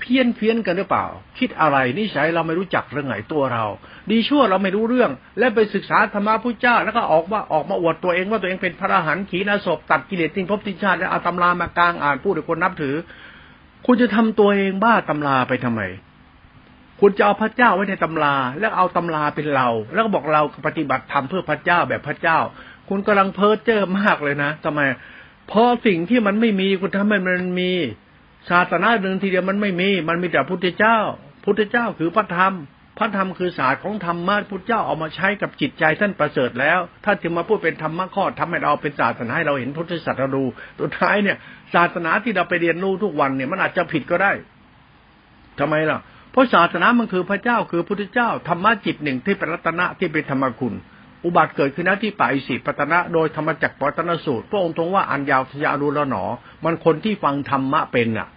[0.00, 1.06] เพี้ยนเพี้ยนกันหรือเปล่า
[1.38, 3.64] คิดอะไรนิสัยเราไม่รู้จักเรื่องไหนตัวเรา
[4.10, 12.94] ดีชั่วเราไม่รู้เรื่อง และไปศึกษาธรรมะพุทธเจ้า แล้วก็ออกว่าออกมาอวดตัวเองว่าตัวเองเป็นพระอรหันต์ขีณาศพตัดกิเลสทิ้งภพทิ้งชาติแล้วเอาตำรามากลางอ่านพูดให้คนนับถือ
[13.86, 15.82] คุณจะทำตัวเองบ้าตำราไปทำไม
[17.06, 22.38] คุณจะเอาพระเจ้าไว้ในตำรา แล้วเอาตำราเป็นเรา แล้วก็บอกเราปฏิบัติธรรมเพื่อพระเจ้าแบบพระเจ้า
[22.88, 24.80] คุณกำลังเพ้อเจ้อมากเลยนะทำไม
[25.48, 27.70] เพราะสิ่งที่มันไม่มีคุณทำให้มันมี
[28.50, 30.98] ศาสนาหนึ่งทีเดียวมันไม่มี มันมีแต่พุทธเจ้า
[31.44, 32.54] พุทธเจ้าคือพระธรรม
[32.98, 40.44] พระธรรมคือศาสตร์ของธรรมะพุทธเจ้าเอามาใช้กับจิตใจท่านประเสริฐแล้วถ้าจะมาพูดเป็นธรรมะข้อทำให้เราเป็นศาสนาให้เราเห็นพุทธศาสนาดู
[40.80, 41.36] สุดท้ายเนี่ย
[41.74, 44.32] ศาสนาที่เราไปเรียนรู้ทุกวันเนี่ยมันอาจจะผิดก็ได้
[45.60, 45.98] ทำไมล่ะ
[46.34, 50.74] เพราะศาสนามันคือพระเจ้าคือพุทธเจ้าธรรมะจิตหนึ่งที่เป็นรัตนะที่เป็นธรรมคุณ
[51.24, 56.24] อุบัติเกิดขึ้นที่ป่าอิสิปตนะโดยธรรมจักรปตนสูตร พระองค์ทรงว่าอันยาวทยารุลหนอ
[56.64, 58.28] มันคนที่ฟังธรรมะเป็นอะ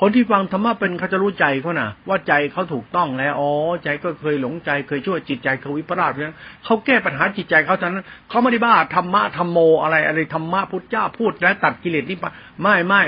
[0.00, 3.50] คนที่ฟังธรรมะเป็นเขาจะรู้ใจเขานะว่าใจเขาถูกต้องแล้วอ๋อ
[3.84, 12.18] ใจก็เคยหลงใจเคยช่วยจิตใจเขาวิปราชเพราะนั้นเขาแก้ปัญหาจิตใจเขาเท่านั้นเขาไม่ได้บ้าธรรมะธรรมโมอะไรอะไรธรรมะพุทธเจ้าพูดและตัดกิเลสนี่
[12.62, 13.02] ไม่ไม่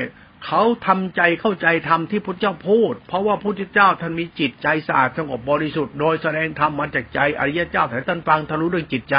[0.46, 9.16] เขาทำใจเข้าใจธรรมที่พุทธเจ้าพูด เพราะว่าพุทธเจ้าท่านมีจิตใจสะอาดสงบบริสุทธิ์โดยแสดงธรรมมาจากใจอริยเจ้าแต่ท่านฟังทะลุเรื่องจิตใจ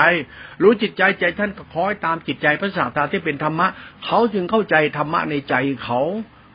[0.62, 3.68] รู้จิตใจใจท่านก็คอยตามจิตใจพระสังฆาที่เป็นธรรมะ
[4.06, 6.02] เขาจึงเข้าใจธรรมะในใจเขา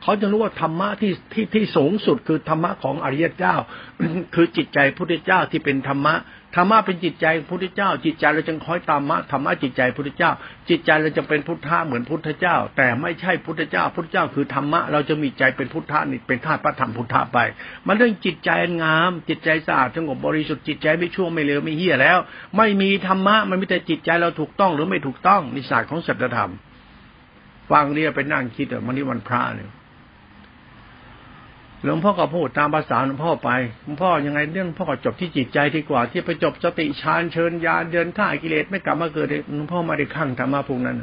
[0.05, 3.55] เขาจะรู้ว่าธรรมะที่ที่ที่สูงสุดคือธรรมะของอริยเจ้า
[4.35, 6.15] คือจิตใจพุทธเจ้าที่เป็นธรรมะ
[6.55, 10.31] ธรรมะเป็นจิตใจพุทธเจ้า จิตใจเราจึงคอยตามมะธรรมะจิตใจพุทธเจ้า
[10.69, 17.37] จิตใจเราจะเป็นพุทธะเหมือนพุทธเจ้า แต่ไม่ใช่พุทธเจ้า พุทธเจ้าคือธรรมะเราจะมีใจเป็นพุทธะนี่เป็นธาตุพระธรรมพุทธะไป
[17.87, 18.49] มันเรื่องจิตใจ
[18.83, 22.17] งาม จิตใจสะอาดสงบบริสุทธิ์จิตใจไม่ชั่วไม่เลวไม่เหี้ยแล้ว
[22.57, 26.51] ไม่มีธรรมะมันมีแต่จิตใจเราถูกต้องหรือไม่ถูกต้องนิสัยของสัจธรรม
[27.71, 29.71] ฟังเนี่ยไปนั่งคิดอะมันนี่วันพระเนี่ย
[31.85, 33.49] หลวงพ่อก็พูดตามภาษาหลวงพ่อไป
[33.83, 40.97] หลวงพ่อยังไงเรื่องพ่อก็จบที่จิตใจดีกว่า ที่ไปจบสติฌานเชิญญาเดินท่ากิเลสไม่กลับมาเกิดหลวงพ่อไม่ได้ขั้งธรรมะพวกนั้น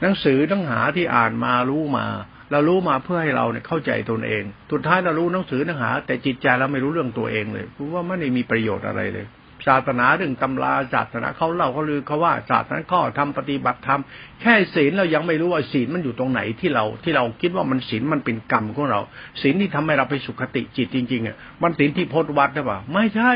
[0.00, 2.06] หนังสือต้องหาที่อ่านมารู้มา
[2.50, 9.26] เรารู้มาเพื่อให้เราเนี่ยเข้าใจตนเองสุดท้ายเรารู้หนังสือหนังหา แต่จิตใจเราไม่รู้เรื่องตัวเองเลยคือว่าไม่ได้มีประโยชน์อะไรเลย
[9.66, 14.00] ศาสนาเรื่องตำราศาสนาเขาเล่าเขาลือเขาว่าศาสนาข้อทำปฏิบัติธรรม
[14.40, 19.00] แค่ศีลเรายังไม่รู้ว่าศีลมันอยู่ตรงไหนที่เราที่เราคิดว่ามันศีลมันเป็นกรรมของเรา
[19.42, 23.32] ศีลที่ทำให้เราไปสุขติจิตจริงๆอะมันศีลที่พจนวัดหรือเปล่าไม่ใช่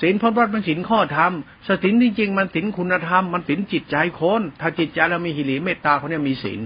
[0.00, 1.32] ศีลพจนวัดมันศีลข้อธรรม
[1.66, 6.60] ศีลจริงๆมันศีลคุณธรรมมันศีลจิตใจคนถ้าจิตใจเรามีหิริเมตตาเขาเนี่ยมีศีล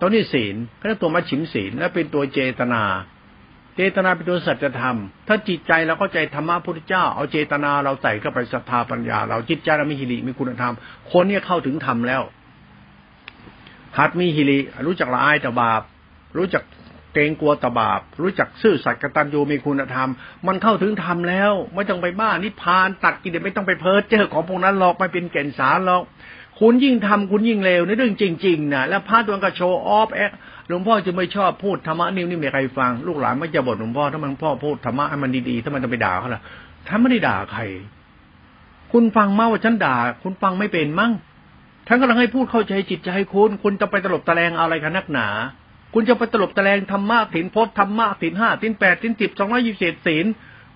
[0.00, 2.82] ตัวนี้ศีลก็เรียกตัวมัชฉิมศีลและเป็นตัวเจตนา
[3.80, 10.74] เจตนาเป็นตัวสัจธรรม ถ้าจิตใจเราเข้าใจธรรมะพุทธเจ้า เอาเจตนาเราใส่เข้าไปศรัทธาปัญญา เราจิตใจเรามีหิริมีคุณธรรม
[11.12, 12.22] คนนี้เข้าถึงธรรมแล้ว
[13.98, 15.82] หัดมีหิริรู้จักละอายแต่บาป
[16.36, 16.62] รู้จัก
[17.14, 20.08] เกรงกลัวต่บาป รู้จักซื่อสัตย์กตัญญูมีคุณธรรม
[20.46, 26.02] มันเข้าถึงธรรมแล้ว ไม่ต้องไปบ้านิพพาน ตัดกิเลสไม่ต้องไปเพ้อเจ้อของพวกนั้นหรอกไม่เป็นแก่นสารหรอก
[26.60, 30.20] คุณยิ่งทำคุณยิ่งเลวในเรื่องจริง ๆนะแล้วพระตัวก็โชว์ออฟแอ
[30.68, 36.42] หลวงพ่อจะไม่ชอบพูดธรรมะนิ่มนี่ไม่ใครฟัง ลูกหลานไม่จะบ่นหลวงพ่อถ้ามันพ่อพูดธรรมะให้มันดีๆถ้ามันจะไปด่าเขาล่ะ
[36.88, 37.62] ท่าไม่ได้ด่าใคร
[38.92, 41.12] คุณฟังมาว่าฉันด่า คุณฟังไม่เป็นมั้ง
[41.86, 45.28] ท่านกำลังให้พูดเข้าใจจิตใจคุณคุณจะไปตลบตะแลงอะไรกันนักหนา
[45.94, 50.26] คุณจะไปตลบตะแลงธรรมะถินพจน์ธรรมะถินห้าถินแปดถินสิบสองร้อยยี่สิบเศีล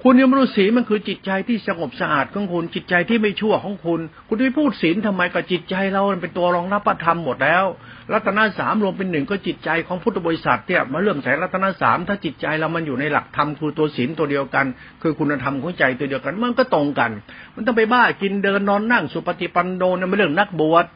[0.04, 7.64] คุณยังไม่รู้ศีลมันคือจิตใจที่สงบสะอาดของคุณจิตใจที่ไม่ชั่วของคุณ คุณไปพูดศีลทำไมกับจิตใจเราเป็นตัวรองรับพระธรรมหมดแล้ว
[8.12, 14.66] รัตนสามรวมเป็นหนึ่งก็จิตใจของพุทธบริษัทเนี่ยมาเรื่องใส่รัตนสามถ้าจิตใจเรามันอยู่ในหลักธรรมคือตัวศีลตัวเดียวกัน
[15.02, 17.10] คือคุณธรรมของใจตัวเดียวกันมันก็ตรงกัน
[17.54, 20.86] มันต้องไปบ้ากินเดินนอนนั่งสุปฏิปันโนนั่นเป็นเรื่องนักบวช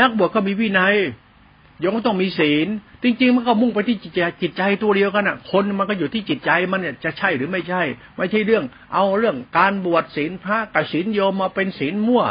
[0.00, 0.96] นักบวชก็มีวินัย
[1.82, 2.68] ยังต้องมีศีล
[3.02, 7.82] จริง ๆ มันก็มุ่งไปที่จิตใจจิตใจตัวเดียวกันอะ คนมันก็อยู่ที่จิตใจมันเนี่ยจะใช่หรือไม่ใช่
[8.16, 8.64] ไม่ใช่เรื่อง
[8.94, 12.24] เอาเรื่องการบวชศีลพระกับศีลโยมมาเป็นศีลมั่ว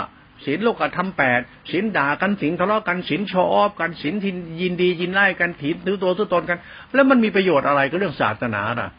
[0.45, 6.59] ศีลโลกธรรมแปดศีลด่ากันศีลทะเลาะกันศีลชออบกันศีลทินยินดียินไล่กันถีถือตัวถือตนกัน
[6.93, 8.89] แล้วมันมีประโยชน์อะไรก็เรื่องศาสนาน่ะ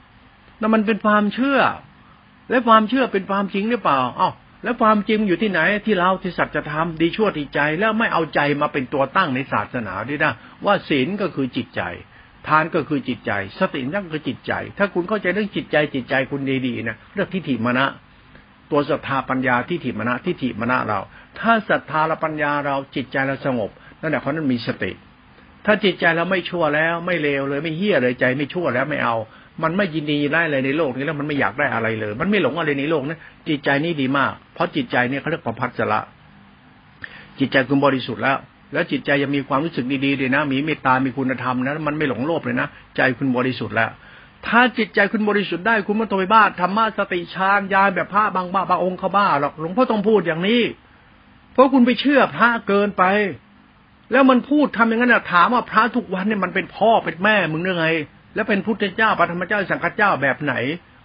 [0.61, 1.61] นั่นมันเป็นความเชื่อ
[2.51, 10.33] และความเชื่อเป็นความจริงหรือเปล่าอ้าว แล้วความจริงอยู่ที่ไหนที่เราที่สัจธรรมดีชั่วที่ใจแล้วไม่เอาใจมาเป็นตัวตั้งในศาสนาด้วยนะ
[10.65, 11.83] ว่าศีลก็คือจิตใจ
[12.47, 17.87] ทานก็คือจิตใจ สตินั่นก็จิตใจ ถ้าคุณเข้าใจเรื่องจิตใจจิตใจคุณดีๆนะเรื่องทิฏฐิมณะ
[18.71, 21.01] ตัวศรัทธาปัญญาทิฏฐิมณะทิฏฐิมณะเรา
[21.39, 24.93] ถ้าศรัทธาและปัญญาเราจิตใจเราสงบนั่นแหละเพราะนั้นมีสติ
[25.67, 29.17] ถ้าจิตใจเราไม่ชั่วแล้วไม่เลวเลยไม่เฮี้ยเลยใจไม่ชั่วแล้วไม่เอา
[29.63, 33.19] มันไม่ยินดีได้อะไรในโลกนี้แล้วมันไม่อยากได้อะไรเลย มันไม่หลงอะไรในโลกนะ
[33.49, 36.01] จิตใจนี่ดีมาก เพราะจิตใจเนี่ยเขาเรียกประพัสละ
[37.39, 38.39] จิตใจคุณบริสุทธิ์แล้ว
[38.73, 43.91] แล้วจิตใจยังมีความรู้สึกดีๆเลยนะ มีเมตตา มีคุณธรรมนะ มันไม่หลงโลภเลยนะ ใจคุณบริสุทธิ์แล้ว
[44.47, 50.63] ถ้าจิตใจคุณบริสุทธิ์ได้คุณไม่ต้องไปบ้าธรรมะสติฌานยานแบบพระบางบ้าบางองค์เขาบ้าหรอก หลวงพ่อต้องพูดอย่างนี้
[51.53, 53.05] เพราะคุณไปเชื่อพระเกินไป
[54.13, 57.89] แล้วมันพูดทำอย่างนั้นนะถามว่าพระทุกวันเนี่ยมันเป็นพ่อเป็นแม่มึงเรื่อไง
[58.39, 60.55] แล้วเป็นพุทธเจ้าปฐมเจ้าสังฆเจ้าแบบไหน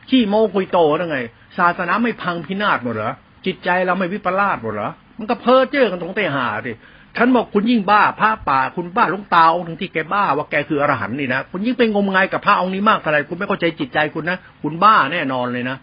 [0.10, 1.18] ขี้โมกุยโตได้ไง
[1.58, 3.14] ศาสนาไม่พังพินาศหมดเหรอ
[3.46, 6.74] จิตใจเราไม่วิปลาสหมดเหรอมันก็เพ้อเจ้อกันตรงเตหาดิ
[7.18, 15.78] ฉันบอกคุณยิ่งบ้าพระป่าคุณบ้าลุงตาองค์ถึงที่แกบ้าว่าแกคืออรหันต์นี่นะคุณยิ่งเป็นงมงายกับพระองค์นี้มากเท่าไรคุณไม่เข้าใจจิตใจคุณนะคุณบ้าแน่นอนเลยนะ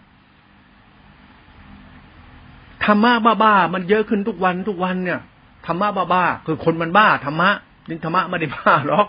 [2.85, 5.19] ธรรมะบ้าๆมันเยอะขึ้นทุกวันทุกวันเนี่ย
[5.67, 7.49] ธรรมะบ้าๆคือคนมันบ้าธรรมะ
[7.89, 9.07] นี่ธรรมะไม่ได้บ้าหรอก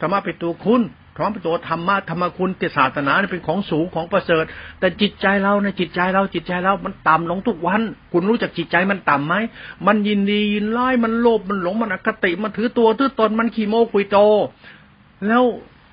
[0.00, 0.82] ธรรมะเป็นตัวคุณ
[1.16, 4.44] พร้อมตัวธรรมะธรรมคุณศาสนาเป็นของสูงของประเสริฐ
[4.80, 7.80] แต่จิตใจเราในจิตใจเราจิตใจเรา มันต่ำลงทุกวัน
[8.12, 9.34] คุณรู้จักจิตใจมันต่ำไหม
[9.86, 14.18] มันยินดียินไล่มันโลภมันหลงมันอคติมันถือตัวถือตนมันขี้โมกุยโต
[15.26, 15.44] แล้ว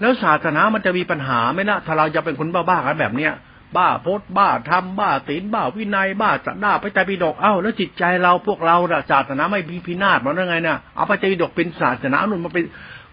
[0.02, 3.34] แล้วศาสนามันจะมีปัญหาไหมนะถ้าเราจะเป็นคนบ้าๆกันแบบเนี้ย
[3.78, 8.78] บ้าพดบ้าทำบ้าศีลบ้าวินัยบ้าจัดด้าไปใจปิดกเอ้าแล้วจิตใจเราพวกเรา
[9.12, 12.66] ศาสนาไม่พินาศมันยังไงเนี่ยเอาไปใจปิดกเป็นศาสนาหนุนมาเป็น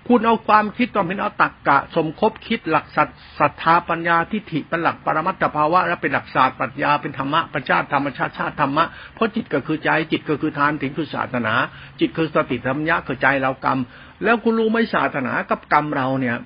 [0.09, 11.55] คุณเอาความคิดตอนเป็นเอาตักกะ สมคบคิดหลักสัตศรัทธาปัญญาทิฏฐิเป็นหลักปรมัตถภาวะและเป็นหลักศาสตร์ปรัชญาเป็นธรรมะประชาติธรรมชาติชาติธรรมะเพราะจิตก็คือใจจิตก็คือทานถึงคือศาสนา
[12.01, 13.79] จิตคือสติธรรมยะคือใจเรากรรม
[14.25, 16.37] แล้วคุณรู้ไหมศาสนากับกรรมเราเนี่ย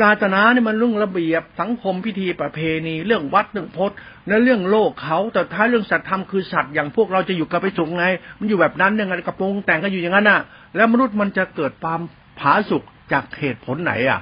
[0.00, 3.96] ศาสนาเนี่ยมันเรื่องระเบียบสังคมพิธีประเพณี เรื่องวัดเรื่องพจน์
[4.28, 8.04] และเรื่องโลกเขาแต่ท้ายเรื่องสัตธรรมคือสัตว์อย่างพวกเราจะอยู่กับไปสุงไง
[8.38, 10.40] มันอยู่แบบนั้นยังไงกระโปรงแต่งกันอยู่อย่างนั้นน่ะ
[10.76, 12.00] แล้วมนุษย์มันจะเกิดความ
[12.38, 14.20] ผาสุกจากเหตุผลไหนอะ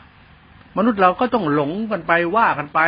[0.76, 2.80] มนุษย์เราก็ต้องหลงกันไปว่ากันไป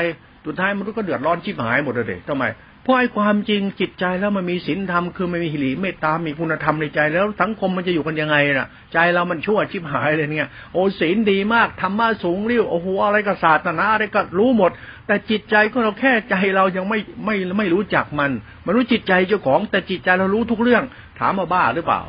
[0.46, 2.46] สุดท้ายมนุษย์ก็เดือดร้อนชิบหายหมดเลยทำไม
[2.82, 14.70] เพราะไอ้ความจริงจิตใจแล้วมันมีศีลธรรมคือมันมีหิริเมตตา มีคุณธรรมในใจแล้วสังคมมันจะอยู่กันยังไงน่ะ ใจเรามันชั่วชิบหายเลยเนี่ย โอ้ศีลดีมากธรรมะสูงเรียวโอ้โหอะไรก็ศาสนาอะไรก็รู้หมด
[15.06, 18.30] แต่จิตใจก็เราแค่ใจเรายังไม่ไม่ไม่รู้จักมัน
[18.64, 20.82] มันรู้จิตใจเจ้าของแต่จิตใจเรารู้ทุกเรื่อง
[21.18, 22.02] ถามมาบ้าหรือเปล่า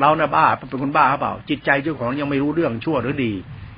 [0.00, 3.32] เรานะบ้าเป็นคนบ้าเปล่า จิตใจเจ้าของยังไม่รู้เรื่องชั่วหรือดี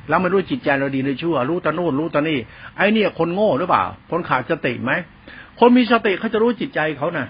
[0.09, 2.39] แล้วไม่รู้จิตใจเราดีหรือชั่ว รู้ตะโน่นรู้ตะนี่
[2.77, 4.93] ไอ้นี่คนโง่หรือเปล่า คนขาดสติไหม
[5.59, 7.29] คนมีสติเขาจะรู้จิตใจเขานะ่ะ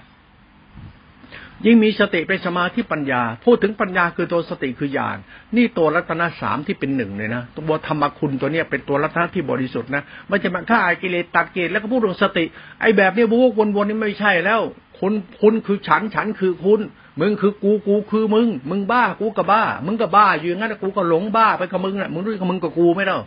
[1.65, 5.17] ยิ่งมีสติเป็นสมาธิปัญญา พูดถึงปัญญาคือตัวสติคือญาณ
[5.55, 12.45] นี่ตัวรัตนสามที่เป็นหนึ่งเลยนะตัวธรรมคุณตัวเนี้ยเป็นตัวรัตนที่บริสุทธิ์นะไม่จะมาฆ่ากิเลสตัดกิเลสแล้วก็พูดถึงสติ
[12.81, 14.61] ไอ้แบบนี้บุกวนๆนี่ไม่ใช่แล้ว
[14.99, 16.79] คุณคุณคือฉันฉันคือคุณ
[17.19, 23.19] มึงคือกูกูคือมึง มึงบ้ากูก็บ้า มึงก็บ้าอยู่งั้นกูก็หลงบ้าไปกับมึงน่ะมึงรู้กับมึงกับกูไม่เล่า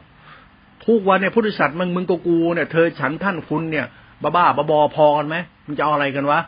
[0.87, 3.87] ทุกวันเนี่ยพุทธศาสน์มึงมึงกับกูเนี่ยเธอฉันท่านคุณเนี่ย
[4.23, 6.41] บ้าบ้าบบอพอกันไหมมึงจะเอาอะไรกันวะ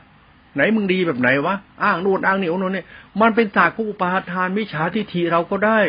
[0.55, 2.85] ไหนมึงดีแบบไหนวะอ้างนู่นอ้างนี่โน่นนี่
[3.21, 5.81] มันเป็นศาสตร์คู่ปาทานวิชาทิฏฐิเราก็ได้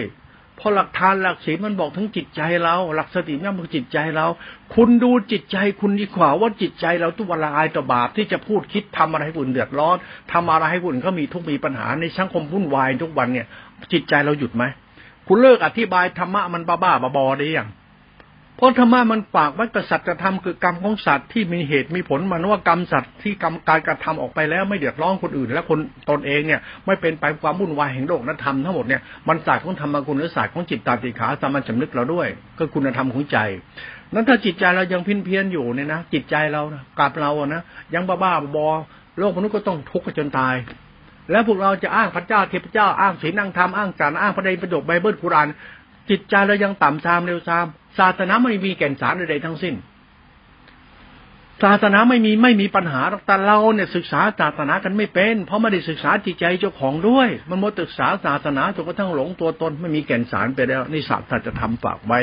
[0.60, 4.26] พอหลักทานหลักศีลมันบอกถึงจิตใจเรา หลักสตินั่นมันจิตใจเรา
[4.76, 9.96] คุณดูจิตใจคุณดีกว่าว่าจิตใจเราทุกวันละอายต่อบาปที่จะพูดคิดทำอะไรให้คุณเดือดร้อน
[10.32, 13.48] ทำอะไรให้คุณเขามีทุกมีปัญหาในสังคมวุ่นวายทุกวันเนี่ย
[13.94, 14.64] จิตใจเราหยุดไหม
[15.28, 17.68] คุณเลิกอธิบายธรรมะมันบ้าๆบอๆได้ยัง
[18.58, 33.38] เพราะธรรมะมันฝากไว้กับสัจธรรมคือกรรมของสัตว์ที่มีเหตุมีผลมันว่ากรรมสัตว์ที่กรรมการกระทำออกไปแล้วไม่เดือดร้อนคนอื่น และคนตนเองเนี่ยไม่เป็นไปความวุ่นวายแห่งโลกนธรรมทั้งหมดเนี่ยมันศาสตร์ของธรรมกุลและศาสตร์ของจิตตาติขาสามัญสำนึกเราด้วย ก็คุณธรรมของใจ
[34.14, 36.62] นั้นถ้าจิตใจเรายังพินเพี้ยนอยู่เนี่ยนะจิตใจเรา
[37.00, 37.62] กับเราอะนะ
[37.94, 38.68] ยังบ้าๆบอ
[39.20, 40.56] โลกมนุษย์ก็ต้องทุกข์จนตาย
[41.32, 45.48] แล้วพวกเราจะอ้างพระเจ้าเทพเจ้าอ้างศีลอ้างธรรมอ้างจารอ้างพระใดประโยคไบเบิลกุราน
[46.10, 47.66] จิตใจเรายังต่ำซามเร็วซาม
[48.00, 49.76] ศาสนาไม่มีแก่นสารใดๆทั้งสิ้น
[51.64, 62.20] ศาสนาไม่มีไม่มีปัญหาแต่เราเนี่ยศึกษาศาสนากันไม่เป็น เพราะไม่ได้ศึกษาจิตใจเจ้าของด้วย มันมดศึกษาศาสนาจนกระทั่งหลงตัวตนไม่มีแก่นสารไปแล้วนี่ศาสตร์จะทำฝากไว้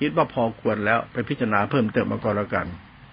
[0.00, 2.66] คิดว่าพอควรแล้วไปพิจารณาเพิ่มเติมมาก็แล้วกัน